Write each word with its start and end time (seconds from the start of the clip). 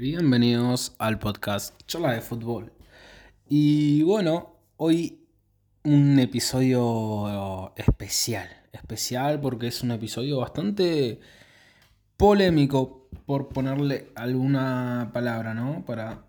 Bienvenidos 0.00 0.94
al 1.00 1.18
podcast 1.18 1.74
Charla 1.88 2.12
de 2.12 2.20
Fútbol. 2.20 2.72
Y 3.48 4.04
bueno, 4.04 4.54
hoy 4.76 5.26
un 5.82 6.20
episodio 6.20 7.74
especial. 7.74 8.46
Especial 8.70 9.40
porque 9.40 9.66
es 9.66 9.82
un 9.82 9.90
episodio 9.90 10.38
bastante 10.38 11.18
polémico, 12.16 13.08
por 13.26 13.48
ponerle 13.48 14.12
alguna 14.14 15.10
palabra, 15.12 15.52
¿no? 15.52 15.84
Para 15.84 16.26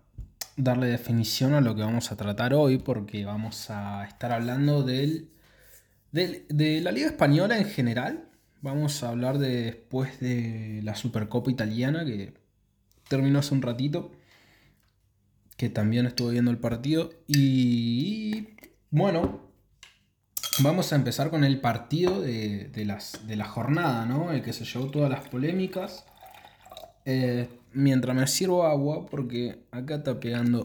darle 0.56 0.88
definición 0.88 1.54
a 1.54 1.60
lo 1.60 1.76
que 1.76 1.82
vamos 1.82 2.10
a 2.10 2.16
tratar 2.16 2.54
hoy, 2.54 2.78
porque 2.78 3.24
vamos 3.24 3.70
a 3.70 4.04
estar 4.04 4.32
hablando 4.32 4.82
del, 4.82 5.30
del- 6.10 6.44
de 6.48 6.80
la 6.80 6.90
Liga 6.90 7.06
Española 7.06 7.56
en 7.56 7.66
general. 7.66 8.30
Vamos 8.62 9.04
a 9.04 9.10
hablar 9.10 9.38
de, 9.38 9.62
después 9.62 10.18
de 10.18 10.80
la 10.82 10.96
Supercopa 10.96 11.52
Italiana, 11.52 12.04
que 12.04 12.34
terminó 13.10 13.40
hace 13.40 13.52
un 13.52 13.60
ratito, 13.60 14.12
que 15.56 15.68
también 15.68 16.06
estuve 16.06 16.32
viendo 16.32 16.52
el 16.52 16.58
partido. 16.58 17.10
Y 17.26 18.50
bueno, 18.90 19.40
vamos 20.60 20.92
a 20.92 20.96
empezar 20.96 21.28
con 21.28 21.42
el 21.42 21.60
partido 21.60 22.20
de, 22.20 22.68
de 22.68 22.84
las, 22.84 23.26
de 23.26 23.34
la 23.34 23.46
jornada, 23.46 24.06
¿no? 24.06 24.30
El 24.30 24.42
que 24.42 24.52
se 24.52 24.64
llevó 24.64 24.86
todas 24.86 25.10
las 25.10 25.28
polémicas. 25.28 26.06
Eh, 27.04 27.48
mientras 27.72 28.16
me 28.16 28.26
sirvo 28.28 28.64
agua, 28.64 29.06
porque 29.06 29.64
acá 29.72 29.96
está 29.96 30.20
pegando 30.20 30.62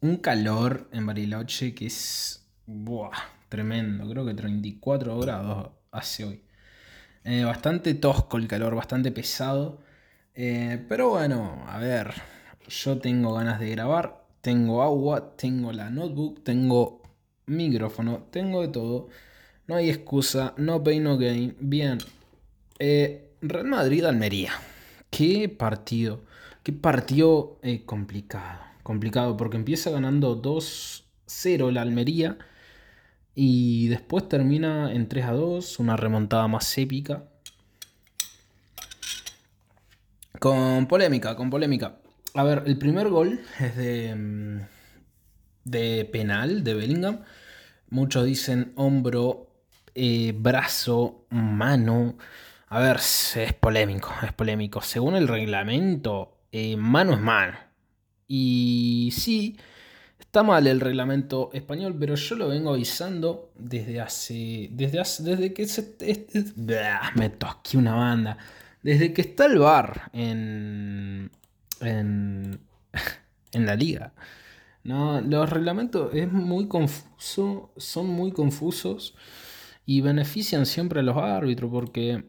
un 0.00 0.16
calor 0.16 0.88
en 0.92 1.06
Bariloche 1.06 1.74
que 1.74 1.86
es 1.86 2.44
buah, 2.66 3.12
tremendo. 3.48 4.08
Creo 4.10 4.26
que 4.26 4.34
34 4.34 5.16
grados 5.20 5.70
hace 5.92 6.24
hoy. 6.24 6.42
Eh, 7.22 7.44
bastante 7.44 7.94
tosco 7.94 8.36
el 8.36 8.48
calor, 8.48 8.74
bastante 8.74 9.12
pesado. 9.12 9.80
Eh, 10.34 10.84
pero 10.88 11.10
bueno, 11.10 11.64
a 11.66 11.78
ver, 11.78 12.12
yo 12.68 12.98
tengo 12.98 13.34
ganas 13.34 13.60
de 13.60 13.70
grabar, 13.70 14.24
tengo 14.40 14.82
agua, 14.82 15.36
tengo 15.36 15.72
la 15.72 15.90
notebook, 15.90 16.42
tengo 16.42 17.02
micrófono, 17.46 18.26
tengo 18.30 18.62
de 18.62 18.68
todo. 18.68 19.08
No 19.66 19.76
hay 19.76 19.90
excusa, 19.90 20.54
no 20.56 20.82
pain, 20.82 21.04
no 21.04 21.18
gain. 21.18 21.56
Bien, 21.60 21.98
eh, 22.78 23.30
Real 23.42 23.66
Madrid-Almería. 23.66 24.52
Qué 25.10 25.48
partido, 25.48 26.22
qué 26.62 26.72
partido 26.72 27.58
eh, 27.62 27.84
complicado. 27.84 28.60
Complicado 28.82 29.36
porque 29.36 29.56
empieza 29.56 29.90
ganando 29.90 30.40
2-0 30.40 31.70
la 31.70 31.82
Almería 31.82 32.38
y 33.34 33.88
después 33.88 34.28
termina 34.28 34.92
en 34.92 35.08
3-2, 35.08 35.78
una 35.78 35.96
remontada 35.96 36.48
más 36.48 36.76
épica. 36.78 37.24
Con 40.42 40.88
polémica, 40.88 41.36
con 41.36 41.50
polémica. 41.50 41.98
A 42.34 42.42
ver, 42.42 42.64
el 42.66 42.76
primer 42.76 43.08
gol 43.10 43.40
es 43.60 43.76
de, 43.76 44.12
mm, 44.12 44.60
de 45.62 46.04
penal 46.06 46.64
de 46.64 46.74
Bellingham. 46.74 47.20
Muchos 47.90 48.24
dicen 48.24 48.72
hombro, 48.74 49.46
eh, 49.94 50.34
brazo, 50.36 51.26
mano. 51.30 52.16
A 52.66 52.80
ver, 52.80 52.96
es 52.96 53.52
polémico, 53.60 54.12
es 54.20 54.32
polémico. 54.32 54.80
Según 54.80 55.14
el 55.14 55.28
reglamento, 55.28 56.38
eh, 56.50 56.76
mano 56.76 57.12
es 57.12 57.20
mano. 57.20 57.56
Y 58.26 59.10
sí, 59.12 59.56
está 60.18 60.42
mal 60.42 60.66
el 60.66 60.80
reglamento 60.80 61.50
español, 61.52 61.94
pero 62.00 62.16
yo 62.16 62.34
lo 62.34 62.48
vengo 62.48 62.72
avisando 62.74 63.52
desde 63.54 64.00
hace. 64.00 64.70
Desde, 64.72 64.98
hace, 64.98 65.22
desde 65.22 65.54
que 65.54 65.68
se. 65.68 65.96
me 67.14 67.30
tosqué 67.30 67.76
una 67.76 67.94
banda. 67.94 68.38
Desde 68.82 69.12
que 69.12 69.22
está 69.22 69.46
el 69.46 69.58
VAR 69.58 70.10
en. 70.12 71.30
en. 71.80 72.60
en 73.52 73.66
la 73.66 73.76
liga. 73.76 74.12
No, 74.84 75.20
los 75.20 75.48
reglamentos 75.48 76.12
es 76.12 76.30
muy 76.30 76.66
confuso, 76.66 77.72
son 77.76 78.08
muy 78.08 78.32
confusos 78.32 79.14
y 79.86 80.00
benefician 80.00 80.66
siempre 80.66 81.00
a 81.00 81.02
los 81.04 81.16
árbitros 81.16 81.70
porque 81.70 82.24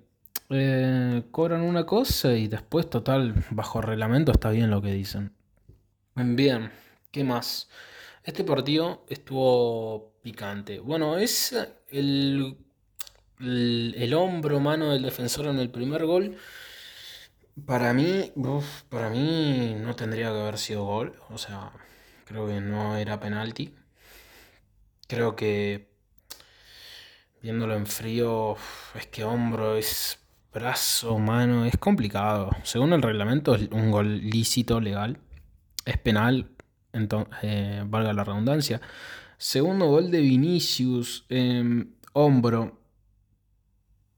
eh, 0.50 1.24
cobran 1.31 1.62
una 1.62 1.86
cosa 1.86 2.34
y 2.34 2.47
después, 2.47 2.90
total, 2.90 3.44
bajo 3.50 3.81
reglamento 3.81 4.31
está 4.31 4.52
bien 4.52 4.69
lo 4.69 4.81
que 4.81 4.92
dicen. 4.92 5.34
Bien, 6.16 6.72
¿qué 7.09 7.24
más? 7.24 7.69
Este 8.24 8.44
partido 8.44 9.03
estuvo 9.09 10.13
picante. 10.22 10.80
Bueno, 10.80 11.18
es 11.18 11.56
el, 11.90 12.56
el, 13.44 14.14
hombro, 14.14 14.59
mano 14.59 14.92
del 14.92 15.04
defensor 15.04 15.48
en 15.48 15.59
el 15.59 15.70
primer 15.70 16.06
gol. 16.06 16.38
Para 17.66 17.94
mí, 17.94 18.31
para 18.90 19.09
mí 19.09 19.76
no 19.80 19.96
tendría 19.96 20.31
que 20.31 20.40
haber 20.42 20.58
sido 20.58 20.86
gol. 20.86 21.14
O 21.30 21.38
sea, 21.38 21.72
creo 22.26 22.48
que 22.48 22.62
no 22.62 22.96
era 22.98 23.20
penalti. 23.20 23.74
Creo 25.08 25.36
que 25.36 25.94
viéndolo 27.42 27.76
en 27.76 27.86
frío, 27.86 28.56
es 28.96 29.08
que 29.08 29.26
hombro 29.26 29.75
es 29.78 30.18
brazo, 30.54 31.20
mano, 31.20 31.66
es 31.66 31.78
complicado. 31.78 32.50
Según 32.64 32.94
el 32.94 33.02
reglamento, 33.02 33.56
es 33.56 33.70
un 33.72 33.92
gol 33.92 34.22
lícito, 34.30 34.80
legal. 34.80 35.20
Es 35.86 35.98
penal, 35.98 36.50
entonces, 36.94 37.90
valga 37.90 38.14
la 38.14 38.24
redundancia. 38.24 38.81
Segundo 39.38 39.88
gol 39.88 40.10
de 40.10 40.22
Vinicius, 40.22 41.25
em, 41.30 41.92
hombro. 42.14 42.80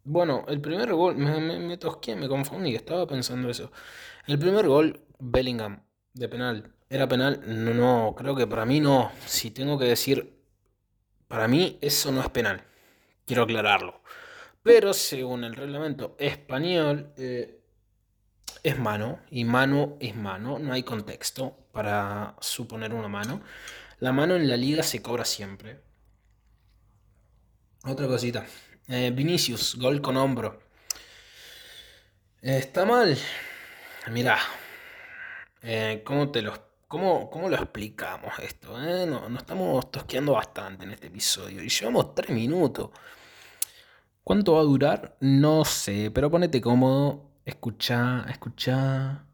Bueno, 0.07 0.45
el 0.47 0.61
primer 0.61 0.93
gol, 0.93 1.17
me, 1.17 1.77
tosqué, 1.77 2.16
me 2.16 2.27
confundí, 2.27 2.75
estaba 2.75 3.07
pensando 3.07 3.49
eso. 3.49 3.71
El 4.27 4.38
primer 4.38 4.67
gol, 4.67 5.01
Bellingham, 5.17 5.81
de 6.13 6.29
penal. 6.29 6.75
¿Era 6.89 7.07
penal? 7.07 7.41
No, 7.47 7.73
no, 7.73 8.15
creo 8.15 8.35
que 8.35 8.45
para 8.45 8.65
mí 8.65 8.79
no. 8.79 9.11
Si 9.25 9.49
tengo 9.49 9.79
que 9.79 9.85
decir, 9.85 10.39
para 11.27 11.47
mí 11.47 11.79
eso 11.81 12.11
no 12.11 12.21
es 12.21 12.29
penal. 12.29 12.61
Quiero 13.25 13.44
aclararlo. 13.44 14.03
Pero 14.61 14.94
según 14.94 15.44
el 15.44 15.55
reglamento 15.55 16.15
español, 16.19 17.11
eh, 17.17 17.63
es 18.61 18.77
mano. 18.77 19.19
Y 19.31 19.44
mano 19.44 19.97
es 19.99 20.15
mano. 20.15 20.59
No 20.59 20.71
hay 20.73 20.83
contexto 20.83 21.67
para 21.71 22.35
suponer 22.41 22.94
una 22.94 23.07
mano. 23.07 23.41
La 23.99 24.11
mano 24.11 24.35
en 24.35 24.47
la 24.47 24.57
liga 24.57 24.83
se 24.83 25.01
cobra 25.01 25.25
siempre. 25.25 25.81
Otra 27.83 28.05
cosita. 28.07 28.45
Eh, 28.88 29.12
Vinicius, 29.12 29.75
gol 29.75 30.01
con 30.01 30.18
hombro. 30.18 30.59
¿Está 32.41 32.85
mal? 32.85 33.18
Mirá. 34.12 34.38
eh, 35.62 36.03
¿cómo, 36.06 36.31
te 36.31 36.41
lo, 36.41 36.53
cómo, 36.88 37.29
cómo 37.29 37.50
lo 37.50 37.56
explicamos 37.56 38.38
esto? 38.40 38.79
eh? 38.84 39.06
No, 39.07 39.28
nos 39.29 39.40
estamos 39.41 39.90
tosqueando 39.91 40.34
bastante 40.34 40.85
en 40.85 40.91
este 40.91 41.07
episodio. 41.07 41.63
Y 41.63 41.69
llevamos 41.69 42.13
tres 42.13 42.29
minutos. 42.29 42.91
¿Cuánto 44.24 44.53
va 44.53 44.59
a 44.62 44.63
durar? 44.63 45.18
No 45.19 45.66
sé, 45.66 46.12
pero 46.12 46.29
ponete 46.29 46.62
cómodo. 46.62 47.31
Escucha, 47.45 48.25
escucha. 48.29 49.25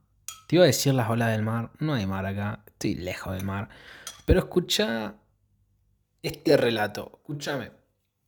Te 0.47 0.56
iba 0.56 0.63
a 0.63 0.67
decir 0.67 0.94
las 0.94 1.09
olas 1.09 1.31
del 1.31 1.44
mar. 1.44 1.72
No 1.79 1.94
hay 1.94 2.06
mar 2.06 2.25
acá. 2.25 2.63
Estoy 2.67 2.95
lejos 2.95 3.34
del 3.34 3.44
mar. 3.45 3.69
Pero 4.25 4.40
escucha 4.40 5.16
este 6.22 6.57
relato. 6.57 7.11
Escúchame. 7.22 7.72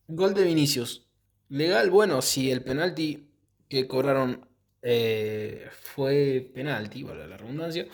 Gol 0.07 0.33
de 0.33 0.43
Vinicius. 0.43 1.09
Legal, 1.49 1.89
bueno, 1.89 2.21
si 2.21 2.51
el 2.51 2.63
penalti 2.63 3.29
que 3.69 3.87
cobraron 3.87 4.47
eh, 4.81 5.69
fue 5.71 6.49
penalti, 6.53 7.03
vale 7.03 7.27
la 7.27 7.37
redundancia. 7.37 7.85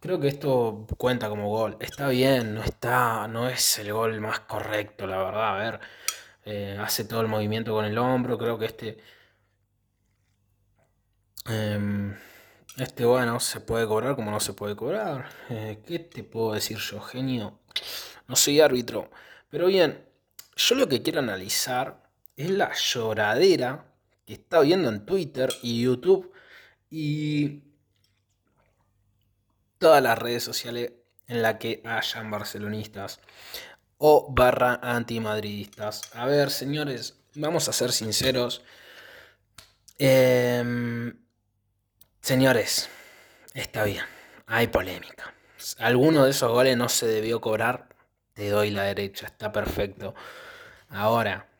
Creo 0.00 0.20
que 0.20 0.28
esto 0.28 0.86
cuenta 0.98 1.28
como 1.28 1.48
gol. 1.48 1.76
Está 1.80 2.08
bien, 2.08 2.54
no 2.54 2.62
está, 2.62 3.28
no 3.28 3.48
es 3.48 3.78
el 3.78 3.92
gol 3.92 4.20
más 4.20 4.40
correcto, 4.40 5.06
la 5.06 5.18
verdad. 5.22 5.56
A 5.56 5.58
ver, 5.58 5.80
eh, 6.44 6.78
hace 6.80 7.04
todo 7.04 7.20
el 7.22 7.28
movimiento 7.28 7.72
con 7.74 7.84
el 7.84 7.98
hombro. 7.98 8.38
Creo 8.38 8.58
que 8.58 8.66
este, 8.66 8.98
em, 11.46 12.16
este 12.78 13.04
bueno, 13.04 13.40
se 13.40 13.60
puede 13.60 13.86
cobrar 13.86 14.16
como 14.16 14.30
no 14.30 14.40
se 14.40 14.52
puede 14.54 14.76
cobrar. 14.76 15.28
Eh, 15.50 15.82
¿qué 15.86 15.98
te 15.98 16.24
puedo 16.24 16.52
decir 16.54 16.78
yo, 16.78 17.00
genio? 17.00 17.60
No 18.28 18.36
soy 18.36 18.60
árbitro. 18.60 19.10
Pero 19.50 19.66
bien, 19.66 20.04
yo 20.56 20.74
lo 20.76 20.88
que 20.88 21.02
quiero 21.02 21.20
analizar 21.20 22.01
es 22.42 22.50
la 22.50 22.72
lloradera 22.74 23.84
que 24.26 24.34
está 24.34 24.60
viendo 24.60 24.88
en 24.88 25.06
Twitter 25.06 25.52
y 25.62 25.82
YouTube 25.82 26.32
y 26.90 27.62
todas 29.78 30.02
las 30.02 30.18
redes 30.18 30.42
sociales 30.42 30.92
en 31.28 31.42
la 31.42 31.58
que 31.58 31.82
hayan 31.84 32.30
barcelonistas 32.30 33.20
o 33.98 34.26
barra 34.32 34.80
antimadridistas. 34.82 36.02
A 36.14 36.26
ver, 36.26 36.50
señores, 36.50 37.16
vamos 37.34 37.68
a 37.68 37.72
ser 37.72 37.92
sinceros. 37.92 38.62
Em, 39.98 41.16
señores, 42.20 42.88
está 43.54 43.84
bien, 43.84 44.04
hay 44.46 44.66
polémica. 44.66 45.32
Alguno 45.78 46.24
de 46.24 46.32
esos 46.32 46.50
goles 46.50 46.76
no 46.76 46.88
se 46.88 47.06
debió 47.06 47.40
cobrar, 47.40 47.88
te 48.34 48.48
doy 48.48 48.70
la 48.70 48.82
derecha, 48.82 49.26
está 49.26 49.52
perfecto. 49.52 50.14
Ahora, 50.88 51.51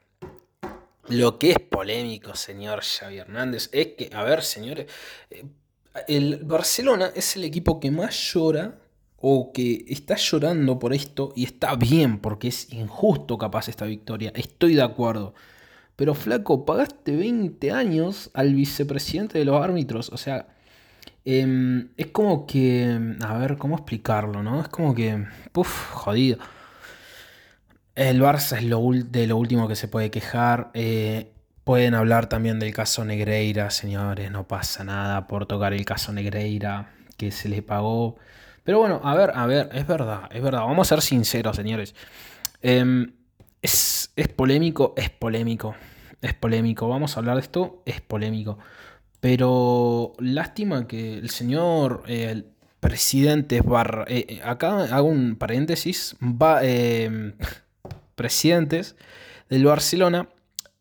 lo 1.08 1.38
que 1.38 1.52
es 1.52 1.58
polémico, 1.58 2.34
señor 2.34 2.82
Xavi 2.82 3.19
Hernández, 3.19 3.69
es 3.72 3.88
que, 3.88 4.10
a 4.12 4.22
ver, 4.25 4.43
señores, 4.43 4.87
eh, 5.31 5.44
el 6.08 6.44
Barcelona 6.44 7.10
es 7.14 7.37
el 7.37 7.44
equipo 7.44 7.81
que 7.81 7.90
más 7.90 8.32
llora 8.32 8.78
o 9.19 9.52
que 9.52 9.84
está 9.88 10.16
llorando 10.16 10.78
por 10.78 10.93
esto 10.93 11.32
y 11.37 11.44
está 11.44 11.76
bien 11.76 12.19
porque 12.19 12.49
es 12.49 12.72
injusto 12.72 13.38
capaz 13.38 13.69
esta 13.69 13.84
victoria, 13.87 14.32
estoy 14.34 14.75
de 14.75 14.82
acuerdo. 14.82 15.34
Pero 15.96 16.14
flaco, 16.14 16.64
pagaste 16.64 17.14
20 17.14 17.70
años 17.70 18.31
al 18.34 18.55
vicepresidente 18.55 19.38
de 19.38 19.44
los 19.44 19.62
árbitros, 19.62 20.10
o 20.10 20.16
sea, 20.16 20.48
em, 21.25 21.90
es 21.96 22.08
como 22.08 22.46
que, 22.46 23.16
a 23.20 23.38
ver, 23.38 23.58
¿cómo 23.58 23.76
explicarlo, 23.76 24.43
no? 24.43 24.60
Es 24.62 24.69
como 24.69 24.94
que, 24.94 25.25
puff, 25.52 25.90
jodido. 25.93 26.38
El 27.94 28.22
Barça 28.22 28.56
es 28.56 28.64
lo, 28.64 28.80
de 28.92 29.26
lo 29.26 29.36
último 29.36 29.68
que 29.68 29.76
se 29.76 29.88
puede 29.88 30.10
quejar. 30.10 30.70
Eh, 30.74 31.32
pueden 31.64 31.94
hablar 31.94 32.28
también 32.28 32.58
del 32.58 32.72
caso 32.72 33.04
Negreira, 33.04 33.70
señores, 33.70 34.30
no 34.30 34.48
pasa 34.48 34.84
nada 34.84 35.26
por 35.26 35.46
tocar 35.46 35.74
el 35.74 35.84
caso 35.84 36.12
Negreira 36.12 36.94
que 37.16 37.30
se 37.30 37.48
le 37.48 37.62
pagó. 37.62 38.16
Pero 38.64 38.78
bueno, 38.78 39.00
a 39.04 39.14
ver, 39.14 39.32
a 39.34 39.46
ver, 39.46 39.68
es 39.72 39.86
verdad, 39.86 40.22
es 40.30 40.42
verdad. 40.42 40.60
Vamos 40.60 40.88
a 40.88 40.96
ser 40.96 41.02
sinceros, 41.02 41.56
señores. 41.56 41.94
Em, 42.62 43.12
es, 43.60 44.10
polémico, 44.36 44.94
es 44.96 45.10
polémico, 45.10 45.74
es 46.20 46.34
polémico. 46.34 46.88
Vamos 46.88 47.16
a 47.16 47.20
hablar 47.20 47.36
de 47.36 47.42
esto, 47.42 47.82
es 47.84 48.00
polémico. 48.00 48.58
Pero 49.20 50.14
lástima 50.18 50.86
que 50.88 51.18
el 51.18 51.30
señor 51.30 52.04
el 52.06 52.46
presidente 52.80 53.60
barra, 53.60 54.04
eh, 54.08 54.26
eh, 54.28 54.40
acá 54.44 54.84
hago 54.84 55.08
un 55.08 55.36
paréntesis, 55.36 56.16
va, 56.20 56.64
em, 56.64 57.34
presidentes 58.14 58.96
del 59.48 59.64
Barcelona, 59.64 60.28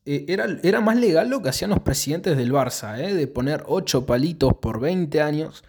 eh, 0.05 0.25
era, 0.27 0.47
era, 0.63 0.81
más 0.81 0.97
legal 0.97 1.29
lo 1.29 1.41
que 1.41 1.49
hacían 1.49 1.69
los 1.69 1.81
presidentes 1.81 2.37
del 2.37 2.51
Barça, 2.51 2.95
de 2.95 3.27
poner 3.27 3.63
8 3.67 4.05
palitos 4.05 4.53
por 4.55 4.79
20 4.79 5.21
años 5.21 5.63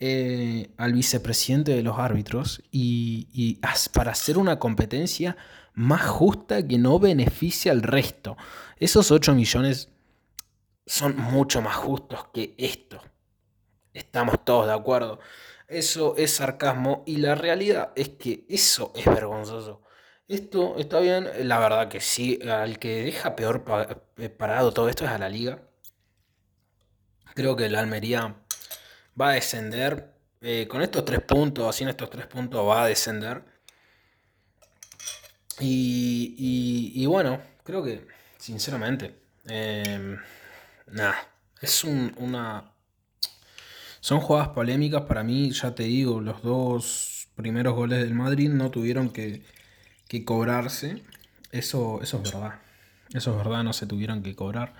eh, 0.00 0.70
al 0.76 0.92
vicepresidente 0.92 1.72
de 1.72 1.82
los 1.82 1.98
árbitros 1.98 2.62
y, 2.72 3.58
para 3.92 4.10
hacer 4.10 4.38
una 4.38 4.58
competencia 4.58 5.36
más 5.72 6.02
justa 6.02 6.66
que 6.66 6.78
no 6.78 6.98
beneficie 6.98 7.70
al 7.70 7.80
resto. 7.80 8.36
Esos 8.76 9.12
8 9.12 9.34
millones 9.34 9.88
son 10.84 11.16
mucho 11.16 11.62
más 11.62 11.76
justos 11.76 12.26
que 12.34 12.54
esto. 12.58 13.00
Estamos 13.92 14.44
todos 14.44 14.66
de 14.66 14.74
acuerdo. 14.74 15.20
Eso 15.68 16.16
es 16.16 16.32
sarcasmo 16.32 17.04
y 17.06 17.18
la 17.18 17.36
realidad 17.36 17.92
es 17.94 18.10
que 18.10 18.44
eso 18.48 18.92
es 18.96 19.04
vergonzoso. 19.06 19.83
Esto 20.28 20.78
está 20.78 21.00
bien, 21.00 21.28
la 21.46 21.58
verdad 21.58 21.88
que 21.88 22.00
sí, 22.00 22.38
al 22.48 22.78
que 22.78 23.04
deja 23.04 23.36
peor 23.36 23.62
eh, 24.16 24.28
parado 24.30 24.72
todo 24.72 24.88
esto 24.88 25.04
es 25.04 25.10
a 25.10 25.18
la 25.18 25.28
liga. 25.28 25.60
Creo 27.34 27.56
que 27.56 27.68
la 27.68 27.80
Almería 27.80 28.34
va 29.20 29.30
a 29.30 29.32
descender. 29.34 30.14
Eh, 30.40 30.66
con 30.68 30.82
estos 30.82 31.04
tres 31.04 31.20
puntos, 31.22 31.76
sin 31.76 31.88
estos 31.88 32.10
tres 32.10 32.26
puntos, 32.26 32.66
va 32.66 32.84
a 32.84 32.86
descender. 32.86 33.44
Y, 35.60 37.04
bueno, 37.06 37.40
creo 37.62 37.82
que, 37.82 38.06
sinceramente, 38.38 39.14
em, 39.46 40.18
nada, 40.88 41.16
es 41.60 41.84
una... 41.84 42.72
Son 44.00 44.20
jugadas 44.20 44.48
polémicas 44.48 45.02
para 45.02 45.22
mí, 45.22 45.50
ya 45.52 45.74
te 45.74 45.84
digo, 45.84 46.20
los 46.20 46.42
dos 46.42 47.28
primeros 47.36 47.74
goles 47.74 48.00
del 48.00 48.14
Madrid 48.14 48.50
no 48.50 48.70
tuvieron 48.70 49.10
que, 49.10 49.42
que 50.14 50.24
cobrarse. 50.24 51.02
Eso, 51.50 52.00
eso 52.02 52.22
es 52.22 52.32
verdad. 52.32 52.54
Eso 53.12 53.30
es 53.32 53.36
verdad, 53.36 53.64
no 53.64 53.72
se 53.72 53.86
tuvieron 53.86 54.22
que 54.22 54.34
cobrar. 54.34 54.72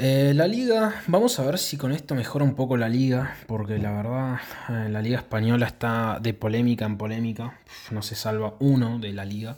Eh, 0.00 0.32
la 0.34 0.46
liga, 0.46 1.02
vamos 1.06 1.38
a 1.38 1.44
ver 1.44 1.58
si 1.58 1.76
con 1.76 1.92
esto 1.92 2.14
mejora 2.14 2.44
un 2.44 2.54
poco 2.54 2.76
la 2.76 2.88
liga, 2.88 3.36
porque 3.46 3.78
la 3.78 3.90
verdad 3.90 4.40
eh, 4.68 4.88
la 4.88 5.02
liga 5.02 5.18
española 5.18 5.66
está 5.66 6.18
de 6.20 6.34
polémica 6.34 6.84
en 6.84 6.96
polémica, 6.96 7.58
no 7.90 8.02
se 8.02 8.14
salva 8.14 8.54
uno 8.60 9.00
de 9.00 9.12
la 9.12 9.24
liga, 9.24 9.56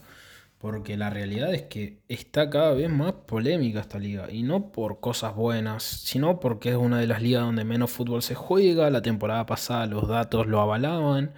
porque 0.59 0.97
la 0.97 1.11
realidad 1.11 1.53
es 1.53 1.63
que 1.63 1.99
está 2.09 2.49
cada 2.49 2.73
vez 2.73 2.89
más 2.89 3.13
polémica 3.13 3.81
esta 3.81 3.99
liga, 3.99 4.31
y 4.31 4.43
no 4.43 4.73
por 4.73 5.01
cosas 5.01 5.35
buenas, 5.35 5.83
sino 5.83 6.41
porque 6.41 6.71
es 6.71 6.77
una 6.77 6.99
de 6.99 7.07
las 7.07 7.21
ligas 7.23 7.43
donde 7.43 7.65
menos 7.65 7.91
fútbol 7.91 8.23
se 8.23 8.35
juega, 8.35 8.89
la 8.89 9.03
temporada 9.03 9.45
pasada 9.45 9.87
los 9.87 10.09
datos 10.09 10.47
lo 10.47 10.61
avalaban. 10.61 11.33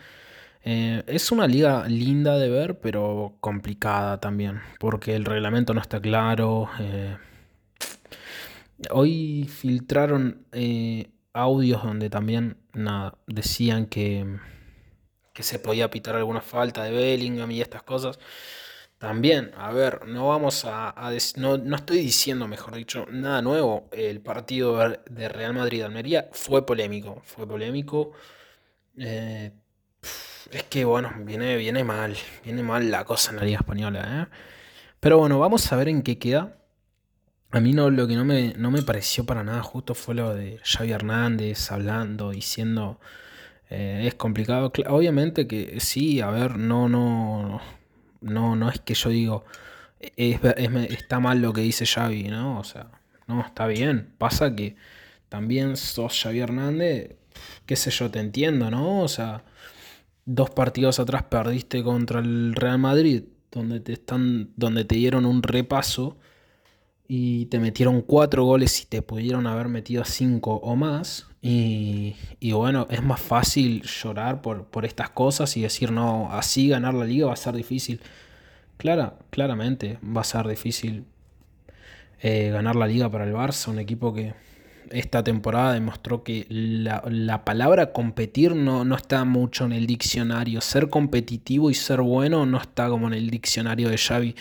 Eh, 0.65 1.03
es 1.07 1.33
una 1.33 1.47
liga 1.47 1.87
linda 1.89 2.39
de 2.39 2.49
ver, 2.49 2.79
pero 2.81 3.37
complicada 3.41 4.21
también, 4.21 4.61
porque 4.79 5.15
el 5.15 5.25
reglamento 5.25 5.75
no 5.75 5.81
está 5.81 6.01
claro. 6.01 6.69
Hoy 8.91 9.49
filtraron 9.49 10.47
eh, 10.53 11.11
audios 11.33 11.83
donde 11.83 12.11
también 12.11 12.57
nada, 12.73 13.17
decían 13.27 13.87
que, 13.87 14.39
que 15.33 15.43
se 15.43 15.59
podía 15.59 15.91
pitar 15.91 16.17
alguna 16.17 16.41
falta 16.41 16.85
de 16.85 16.91
Bellingham 16.91 17.51
y 17.51 17.61
estas 17.61 17.83
cosas. 17.83 18.19
También, 18.99 19.51
a 19.57 19.73
ver, 19.73 20.07
no 20.07 20.29
vamos 20.29 20.65
a, 20.65 20.95
no, 21.37 21.59
no, 21.59 21.77
estoy 21.77 21.99
diciendo, 21.99 22.47
mejor 22.47 22.77
dicho, 22.77 23.07
nada 23.11 23.43
nuevo. 23.43 23.89
El 23.93 24.21
partido 24.21 24.79
de 25.11 25.29
Real 25.29 25.55
Madrid-Almería 25.55 26.29
fue 26.33 26.65
polémico, 26.65 27.21
fue 27.25 27.47
polémico. 27.47 28.13
Eh, 28.97 29.51
es 30.51 30.65
que 30.65 30.85
bueno, 30.85 31.13
viene, 31.21 31.57
viene 31.57 31.85
mal, 31.85 32.17
viene 32.45 32.63
mal 32.63 32.91
la 32.91 33.05
cosa 33.05 33.31
en 33.31 33.37
la 33.37 33.45
Liga 33.45 33.59
Española. 33.59 34.29
¿eh? 34.31 34.37
Pero 35.01 35.19
bueno, 35.19 35.39
vamos 35.39 35.71
a 35.73 35.77
ver 35.77 35.89
en 35.89 36.03
qué 36.03 36.19
queda. 36.19 36.57
A 37.51 37.61
mí 37.61 37.73
no, 37.73 37.91
lo 37.91 38.09
que 38.09 38.17
no 38.17 38.25
me, 38.25 38.55
no 38.57 38.71
me 38.71 38.83
pareció 38.83 39.25
para 39.27 39.45
nada 39.45 39.63
justo 39.63 39.95
fue 39.95 40.15
lo 40.15 40.35
de 40.35 40.59
Xavi 40.65 40.93
Hernández 40.93 41.71
hablando, 41.71 42.31
diciendo, 42.31 42.99
eh, 43.69 44.05
es 44.07 44.15
complicado. 44.15 44.73
Obviamente 44.89 45.47
que 45.47 45.79
sí, 45.81 46.21
a 46.21 46.31
ver, 46.31 46.57
no, 46.57 46.89
no, 46.89 47.61
no, 48.23 48.57
no 48.57 48.71
es 48.71 48.81
que 48.81 48.95
yo 48.95 49.11
digo, 49.11 49.45
está 50.17 51.21
mal 51.21 51.43
lo 51.43 51.53
que 51.53 51.61
dice 51.61 51.87
Xavi, 51.87 52.25
¿no? 52.25 52.59
O 52.59 52.65
sea, 52.65 52.89
no, 53.27 53.41
está 53.43 53.67
bien. 53.67 54.15
Pasa 54.19 54.55
que 54.55 54.77
también 55.29 55.77
sos 55.77 56.21
Xavi 56.23 56.41
Hernández, 56.41 57.17
qué 57.67 57.77
sé 57.77 57.91
yo, 57.91 58.11
te 58.11 58.21
entiendo, 58.21 58.71
¿no? 58.71 59.01
O 59.01 59.09
sea, 59.09 59.45
dos 60.25 60.51
partidos 60.51 60.99
atrás 61.01 61.25
perdiste 61.25 61.83
contra 61.83 62.21
el 62.21 62.55
Real 62.55 62.79
Madrid, 62.79 63.25
donde 63.51 63.81
te 63.81 63.93
están, 63.93 64.51
donde 64.57 64.85
te 64.85 64.97
dieron 64.97 65.27
un 65.27 65.43
repaso 65.43 66.17
y 67.09 67.47
te 67.47 67.59
metieron 67.59 68.01
cuatro 68.01 68.45
goles 68.45 68.81
y 68.83 68.87
te 68.87 69.03
pudieron 69.03 69.47
haber 69.47 69.69
metido 69.69 70.05
cinco 70.05 70.57
o 70.57 70.77
más. 70.77 71.27
Y, 71.45 72.15
bueno, 72.53 72.87
es 72.89 73.03
más 73.03 73.21
fácil 73.21 73.83
llorar 73.83 74.43
por, 74.43 74.67
por, 74.67 74.85
estas 74.85 75.11
cosas 75.11 75.57
y 75.57 75.63
decir, 75.63 75.91
no, 75.91 76.33
así 76.33 76.69
ganar 76.69 76.95
la 76.95 77.05
liga 77.05 77.27
va 77.27 77.33
a 77.33 77.37
ser 77.37 77.55
difícil. 77.55 78.01
Clara, 78.77 79.19
claramente 79.31 79.99
va 80.05 80.21
a 80.21 80.25
ser 80.25 80.47
difícil 80.47 81.05
eh, 82.21 82.51
ganar 82.51 82.77
la 82.77 82.87
liga 82.87 83.11
para 83.11 83.25
el 83.25 83.35
Barça, 83.35 83.69
un 83.69 83.81
equipo 83.81 84.15
que 84.15 84.35
esta 84.91 85.23
temporada 85.25 85.73
demostró 85.73 86.23
que 86.23 86.47
la, 86.49 87.03
la 87.09 87.45
palabra 87.45 87.93
competir 87.93 88.55
no, 88.55 88.85
no, 88.85 88.97
está 88.97 89.25
mucho 89.25 89.65
en 89.65 89.73
el 89.73 89.87
diccionario. 89.87 90.61
Ser 90.61 90.89
competitivo 90.89 91.71
y 91.71 91.75
ser 91.75 92.01
bueno 92.01 92.47
no 92.47 92.59
está 92.59 92.89
como 92.89 93.07
en 93.07 93.15
el 93.15 93.31
diccionario 93.31 93.89
de 93.89 93.99
Xavi. 93.99 94.35